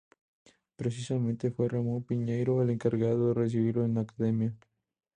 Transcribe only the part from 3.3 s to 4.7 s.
recibirlo en la Academia.